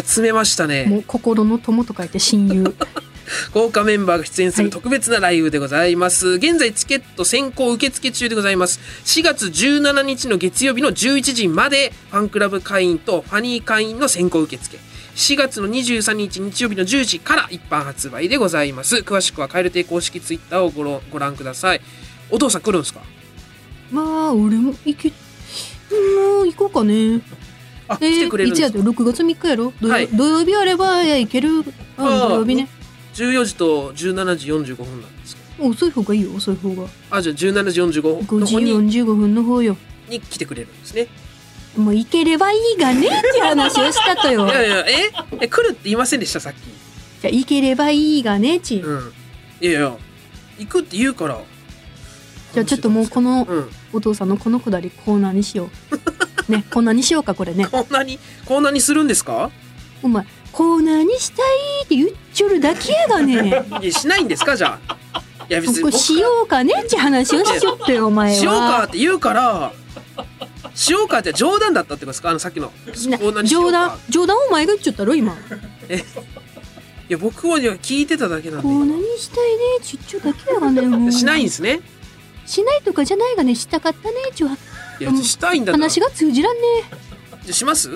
[0.05, 0.85] 集めましたね。
[0.85, 2.75] もう心の友と書いて親友
[3.53, 4.71] 豪華メンバーが出演するはい。
[4.71, 8.79] 特別なライブでございます、現在チケット先行受付中でございます。
[9.05, 14.77] 4月17日の月曜日の11時までファンクラブ会員とファニー会員の先行受付。
[15.15, 18.97] 4月の23日日曜日の10時から一般発売でございます。
[18.97, 21.81] 詳しくはカエル亭公式ツイッターをごろご覧ください。
[22.29, 23.01] お父さん来るんですか？
[23.91, 27.21] まあ俺も行けもう行こうかね。
[27.87, 29.73] あ、え来てくれるんでですか？6月3日やろ？
[29.81, 30.07] 土曜,、はい。
[30.09, 31.49] 土曜日あればいや行ける。
[31.97, 32.67] あ土曜日ね
[33.17, 39.75] 14時と17時45分なんですけ遅い方がいいよ遅い方があじゃあ17時45分5時方に45分の方よ
[40.07, 41.07] に来てくれるんですね
[41.75, 46.57] もう行ければいいがねって話をしたとよいやいやええ来るって言いませんでしたさっき
[47.21, 49.13] じゃあ行ければいいがねち、うん
[49.59, 49.97] いやいや
[50.59, 51.41] 行くって言うから
[52.53, 55.69] じゃあちょっともうこのうんお父さんのこのくだりコーナーにしよ
[56.47, 59.49] うねコーナーにしようかこれねこんなにこんなにするんですか
[60.03, 60.25] お前
[60.57, 63.63] コーナーにしたいって言っちょるだけやがね。
[63.79, 64.97] いやしないんですかじゃあ。
[65.47, 68.35] いや別にしようかねって話をしちょったよお前は。
[68.35, 69.71] しようかって言うから
[70.73, 72.31] しようかって冗談だったってことですか？
[72.31, 72.71] あのさっきの。
[73.45, 73.97] 冗談か。
[74.09, 74.37] 冗談？
[74.49, 75.33] お前が言っちゃったろ今。
[75.37, 81.11] いや僕は聞いてただけなんコーナーでにしたいねちっちょだけやがねもう。
[81.11, 81.81] しないんですね？
[82.47, 84.57] しないとかじゃないがねしたかったねちゅは。
[84.99, 86.61] いやしたいんだ話が通じらんね。
[87.43, 87.91] じゃあします？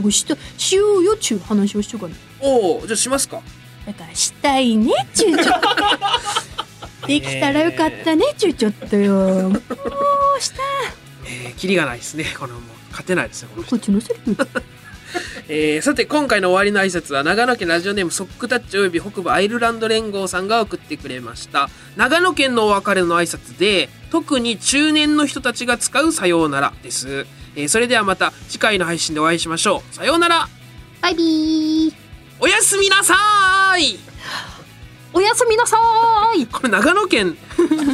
[0.00, 0.36] これした？
[0.58, 3.40] しようよちゅう話をしとかねおおじゃあしますか？
[3.86, 5.68] だからしたいねちゅうちょっと。
[7.06, 9.14] できたらよかったねちゅうちょっとよ。
[9.14, 9.62] もう
[10.40, 10.56] した。
[11.24, 12.24] えー、キリがないですね。
[12.38, 12.62] このもう。
[12.90, 13.76] 勝てないですねこの人。
[13.76, 14.48] こっちのセリフ。
[15.48, 21.68] えーさて今回の終わりの挨拶は長野県ラジオネームソックタッチおよび北部アイルランド連合さんが送ってくれました。
[21.96, 29.94] 長野県のお別れの挨拶で特に中年の人たちが使うさようならです、えーそれではまた次回の配信でお会いしましょう。
[29.94, 30.48] さようなら。
[31.02, 31.94] バイビー。
[32.38, 33.98] おやすみなさーい。
[35.12, 36.46] おやすみなさーい。
[36.46, 37.36] これ長野県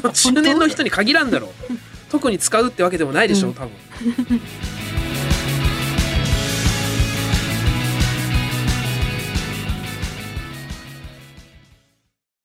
[0.02, 1.74] の 中年の人に限らんだろう。
[2.10, 3.70] 特に使うってわけでもないでしょう多分